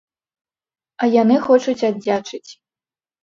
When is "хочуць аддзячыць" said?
1.47-2.51